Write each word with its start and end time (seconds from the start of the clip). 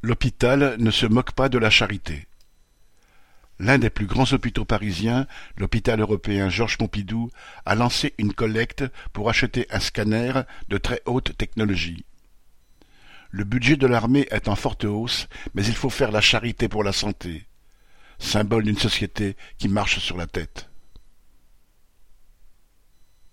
L'hôpital 0.00 0.76
ne 0.78 0.92
se 0.92 1.06
moque 1.06 1.32
pas 1.32 1.48
de 1.48 1.58
la 1.58 1.70
charité. 1.70 2.28
L'un 3.58 3.78
des 3.78 3.90
plus 3.90 4.06
grands 4.06 4.32
hôpitaux 4.32 4.64
parisiens, 4.64 5.26
l'hôpital 5.56 6.00
européen 6.00 6.48
Georges 6.48 6.78
Pompidou, 6.78 7.30
a 7.66 7.74
lancé 7.74 8.14
une 8.18 8.32
collecte 8.32 8.84
pour 9.12 9.28
acheter 9.28 9.66
un 9.70 9.80
scanner 9.80 10.32
de 10.68 10.78
très 10.78 11.02
haute 11.04 11.36
technologie. 11.36 12.04
Le 13.30 13.42
budget 13.42 13.76
de 13.76 13.88
l'armée 13.88 14.28
est 14.30 14.46
en 14.46 14.54
forte 14.54 14.84
hausse, 14.84 15.26
mais 15.54 15.66
il 15.66 15.74
faut 15.74 15.90
faire 15.90 16.12
la 16.12 16.20
charité 16.20 16.68
pour 16.68 16.84
la 16.84 16.92
santé, 16.92 17.46
symbole 18.20 18.64
d'une 18.64 18.78
société 18.78 19.36
qui 19.58 19.68
marche 19.68 19.98
sur 19.98 20.16
la 20.16 20.28
tête. 20.28 20.70